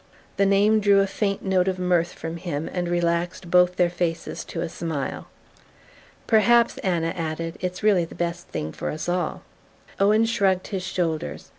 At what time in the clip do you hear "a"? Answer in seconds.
1.01-1.05, 4.61-4.67